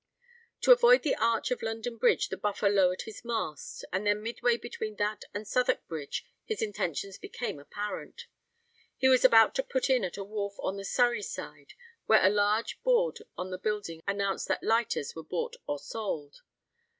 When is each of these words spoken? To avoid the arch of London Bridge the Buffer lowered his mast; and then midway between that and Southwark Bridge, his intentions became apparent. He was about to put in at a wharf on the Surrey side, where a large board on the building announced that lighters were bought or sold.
To 0.61 0.71
avoid 0.71 1.03
the 1.03 1.13
arch 1.13 1.51
of 1.51 1.61
London 1.61 1.95
Bridge 1.97 2.29
the 2.29 2.35
Buffer 2.37 2.67
lowered 2.71 3.03
his 3.03 3.23
mast; 3.23 3.85
and 3.93 4.07
then 4.07 4.23
midway 4.23 4.57
between 4.57 4.95
that 4.95 5.25
and 5.31 5.47
Southwark 5.47 5.87
Bridge, 5.87 6.25
his 6.43 6.59
intentions 6.63 7.19
became 7.19 7.59
apparent. 7.59 8.25
He 8.97 9.07
was 9.09 9.23
about 9.23 9.53
to 9.53 9.61
put 9.63 9.91
in 9.91 10.03
at 10.03 10.17
a 10.17 10.23
wharf 10.23 10.55
on 10.57 10.77
the 10.77 10.85
Surrey 10.85 11.21
side, 11.21 11.73
where 12.07 12.25
a 12.25 12.29
large 12.31 12.81
board 12.81 13.19
on 13.37 13.51
the 13.51 13.59
building 13.59 14.01
announced 14.07 14.47
that 14.47 14.63
lighters 14.63 15.13
were 15.15 15.21
bought 15.21 15.57
or 15.67 15.77
sold. 15.77 16.41